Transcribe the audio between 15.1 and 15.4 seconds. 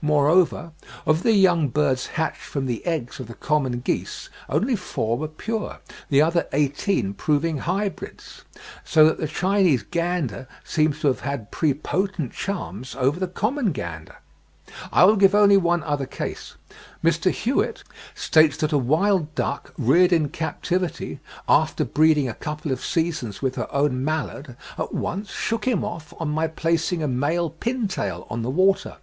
give